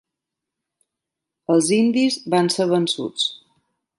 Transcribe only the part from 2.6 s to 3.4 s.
vençuts.